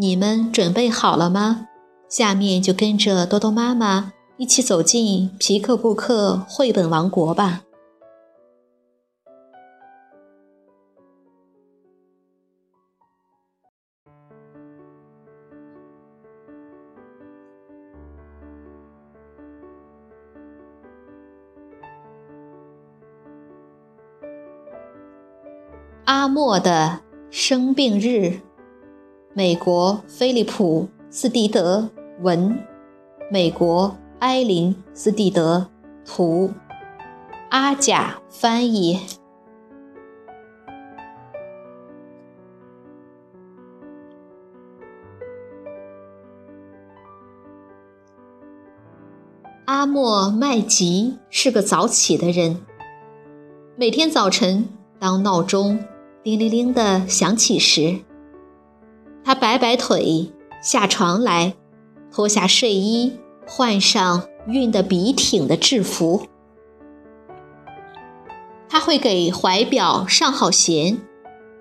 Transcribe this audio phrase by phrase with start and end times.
[0.00, 1.66] 你们准备好了吗？
[2.08, 7.60] 下面就跟着多多妈妈一起走进皮克布克绘本王国吧。
[26.06, 28.40] 阿莫的生病日。
[29.32, 31.88] 美国菲利普斯蒂德
[32.20, 32.58] 文，
[33.30, 35.68] 美国埃琳斯蒂德
[36.04, 36.50] 图，
[37.48, 38.98] 阿甲翻译。
[49.66, 52.60] 阿莫麦吉是个早起的人。
[53.76, 55.78] 每天早晨，当闹钟
[56.24, 58.00] 叮铃铃的响起时，
[59.30, 61.54] 他摆摆腿，下床来，
[62.10, 63.12] 脱下睡衣，
[63.46, 66.26] 换上熨得笔挺的制服。
[68.68, 70.98] 他会给怀表上好弦，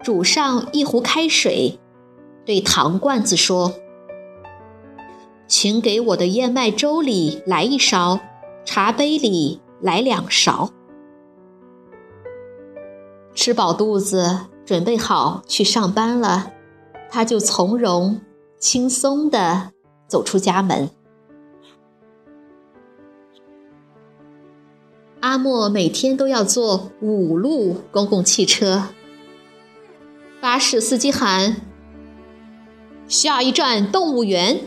[0.00, 1.80] 煮上一壶开水，
[2.44, 3.74] 对糖罐子说
[5.48, 8.20] ：“请给我的燕麦粥里来一勺，
[8.64, 10.70] 茶杯里来两勺。”
[13.34, 16.52] 吃饱肚子，准备好去上班了。
[17.10, 18.20] 他就从容、
[18.58, 19.72] 轻松地
[20.06, 20.90] 走出家门。
[25.20, 28.88] 阿莫每天都要坐五路公共汽车。
[30.40, 31.56] 巴士司机喊
[33.08, 34.60] ：“下一站动物园。”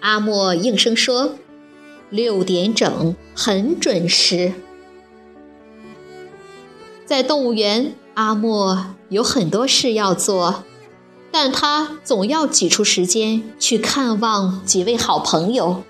[0.00, 1.36] 阿莫应声说
[2.10, 4.52] ：“六点整，很准时。”
[7.06, 10.64] 在动物园，阿莫有很多事要做。
[11.32, 15.84] 但他总要挤出时间去看望几位好朋友。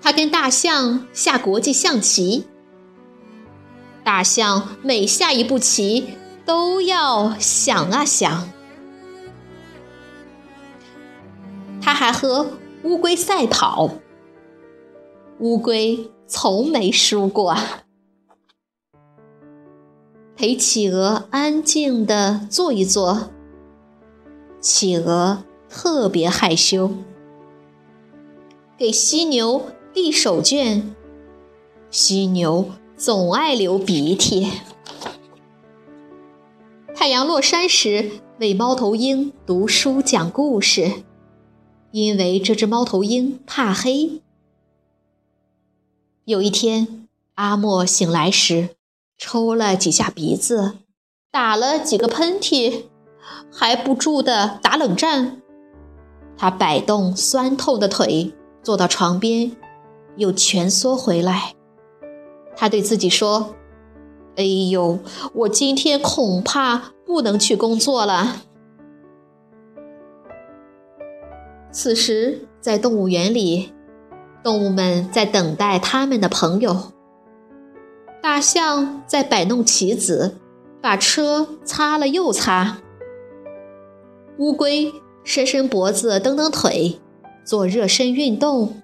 [0.00, 2.44] 他跟大象下国际象棋，
[4.04, 6.10] 大象每下一步棋
[6.44, 8.48] 都要想啊想。
[11.80, 12.52] 他还和
[12.84, 13.90] 乌龟赛跑，
[15.40, 17.56] 乌龟从没输过。
[20.46, 23.30] 陪企鹅安静地坐一坐。
[24.60, 26.92] 企鹅特别害羞。
[28.78, 30.82] 给犀牛递手绢，
[31.90, 34.46] 犀牛总爱流鼻涕。
[36.94, 40.92] 太阳落山时，为猫头鹰读书讲故事，
[41.90, 44.22] 因为这只猫头鹰怕黑。
[46.24, 48.75] 有一天，阿莫醒来时。
[49.18, 50.74] 抽了几下鼻子，
[51.30, 52.84] 打了几个喷嚏，
[53.50, 55.40] 还不住的打冷战。
[56.36, 59.56] 他摆动酸痛的腿，坐到床边，
[60.16, 61.54] 又蜷缩回来。
[62.54, 63.54] 他对自己说
[64.36, 64.98] ：“哎呦，
[65.32, 68.42] 我今天恐怕不能去工作了。”
[71.72, 73.72] 此时，在动物园里，
[74.42, 76.92] 动物们在等待他们的朋友。
[78.36, 80.36] 大象在摆弄棋子，
[80.82, 82.82] 把车擦了又擦。
[84.36, 84.92] 乌龟
[85.24, 87.00] 伸伸脖子，蹬蹬腿，
[87.46, 88.82] 做热身运动。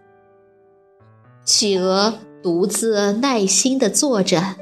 [1.45, 4.57] 企鹅独自耐心地坐着。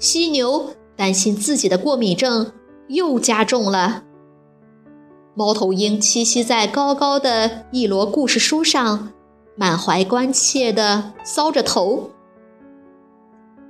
[0.00, 2.50] 犀牛担心自己的过敏症
[2.88, 4.02] 又加重了。
[5.36, 9.12] 猫头鹰栖息在高高的一摞故事书上，
[9.54, 12.10] 满怀关切地搔着头。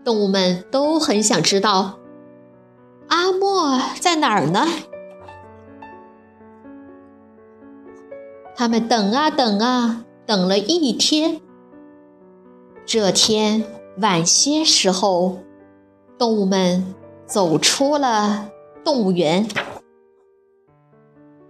[0.07, 1.99] 动物们都很想知道，
[3.09, 4.65] 阿莫在哪儿呢？
[8.55, 11.41] 他们等啊等啊，等了一天。
[12.85, 13.65] 这天
[13.99, 15.39] 晚些时候，
[16.17, 16.95] 动物们
[17.27, 18.49] 走出了
[18.85, 19.49] 动物园。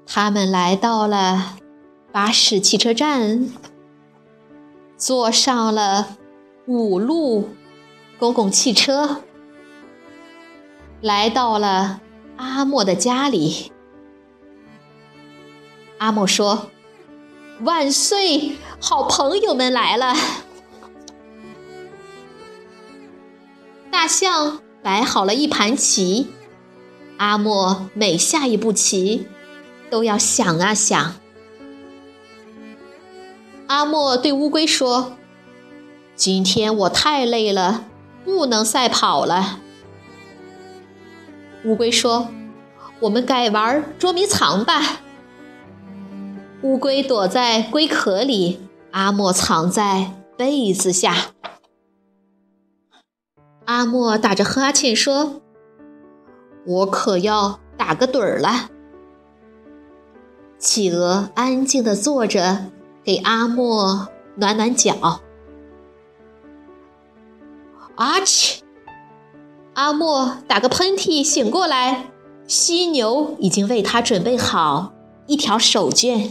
[0.06, 1.58] 他们来到了
[2.10, 3.50] 巴士汽车站，
[4.96, 6.16] 坐上了
[6.66, 7.50] 五路。
[8.18, 9.22] 公共汽车
[11.00, 12.00] 来到了
[12.36, 13.72] 阿莫的家里。
[15.98, 16.70] 阿莫说
[17.62, 20.14] ：“万岁，好朋友们来了。”
[23.90, 26.28] 大象摆好了一盘棋，
[27.16, 29.26] 阿莫每下一步棋，
[29.90, 31.14] 都要想啊想。
[33.68, 35.16] 阿莫对乌龟说
[36.14, 37.86] ：“今天我太累了，
[38.26, 39.60] 不能赛跑了。”
[41.64, 42.28] 乌龟说
[43.00, 45.00] ：“我们改玩捉迷藏吧。”
[46.62, 51.14] 乌龟躲在龟壳里，阿莫藏在被子下。
[53.64, 55.40] 阿莫打着哈欠说
[56.66, 58.70] ：“我可要打个盹儿了。”
[60.58, 62.70] 企鹅安静地坐着，
[63.04, 65.20] 给阿莫暖暖脚。
[67.96, 68.60] 阿嚏！
[69.74, 72.10] 阿莫打个喷嚏，醒过来，
[72.46, 74.92] 犀牛已经为他准备好
[75.26, 76.30] 一条手绢。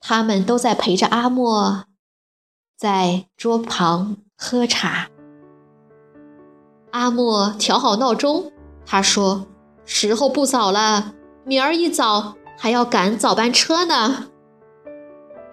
[0.00, 1.84] 他们都在陪着阿莫，
[2.76, 5.08] 在桌旁喝茶。
[6.92, 8.52] 阿莫调好闹钟，
[8.84, 9.46] 他说
[9.84, 14.28] ：“时候不早了，明儿一早还要赶早班车呢。”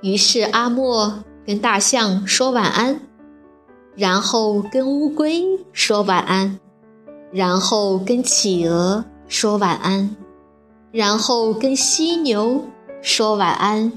[0.04, 1.24] 于是阿莫。
[1.46, 3.02] 跟大象说晚安，
[3.98, 6.58] 然后跟乌龟说晚安，
[7.34, 10.16] 然后跟企鹅说晚安，
[10.94, 12.64] 然后跟犀牛
[13.02, 13.92] 说晚安，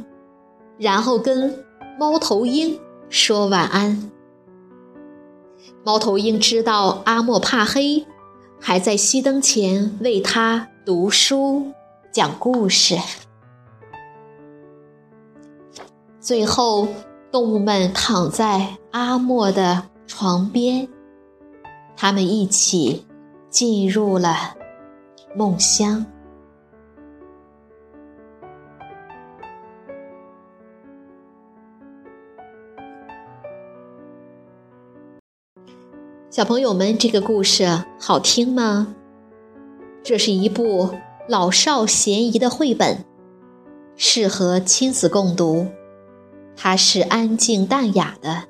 [0.76, 1.64] 然后跟
[2.00, 2.80] 猫头鹰
[3.10, 4.10] 说晚安。
[5.84, 8.04] 猫头鹰知道阿莫怕黑，
[8.60, 11.70] 还在熄灯前为他读书
[12.10, 12.96] 讲故事。
[16.26, 16.88] 最后。
[17.32, 20.88] 动物们躺在阿莫的床边，
[21.94, 23.04] 他们一起
[23.50, 24.56] 进入了
[25.34, 26.06] 梦乡。
[36.30, 38.94] 小朋友们，这个故事好听吗？
[40.02, 40.90] 这是一部
[41.28, 43.04] 老少咸宜的绘本，
[43.96, 45.66] 适合亲子共读。
[46.56, 48.44] 它是安静淡雅的，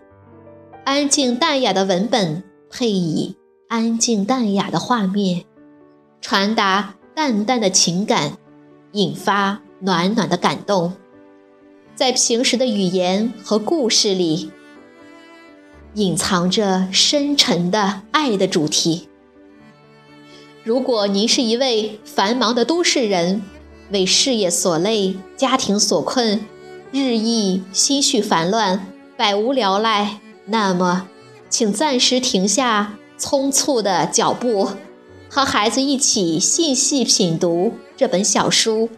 [0.84, 3.36] 安静淡雅的文本配以
[3.68, 5.44] 安静淡雅的画面，
[6.20, 8.38] 传达淡淡的情感，
[8.92, 10.92] 引发暖暖的感动。
[11.94, 14.50] 在平时的语言和故事里，
[15.94, 19.08] 隐藏着深沉的爱的主题。
[20.62, 23.42] 如果您是一位繁忙的都市人，
[23.90, 26.44] 为事业所累，家庭所困。
[26.96, 28.86] 日益心绪烦乱，
[29.18, 30.18] 百无聊赖。
[30.46, 31.06] 那么，
[31.50, 34.70] 请暂时停下匆促的脚步，
[35.28, 38.88] 和孩子一起细细品读这本小书，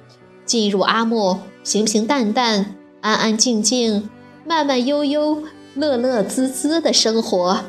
[0.46, 4.08] 进入阿莫平平淡淡、安安静静、
[4.46, 5.42] 慢慢悠悠、
[5.74, 7.64] 乐乐滋滋的生活，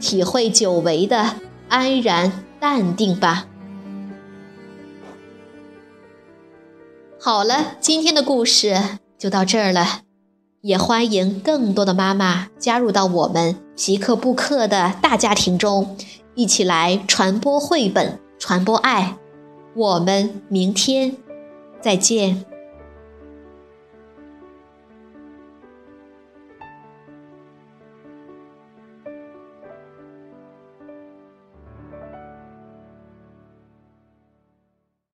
[0.00, 1.34] 体会久违的
[1.68, 3.46] 安然淡定吧。
[7.20, 8.74] 好了，今天的故事。
[9.18, 10.02] 就到这儿了，
[10.60, 15.96] 也欢迎更多的妈妈加入到我们皮克布克的大家庭中，
[16.34, 19.16] 一起来传播绘本，传播爱。
[19.74, 21.16] 我们明天
[21.80, 22.44] 再见。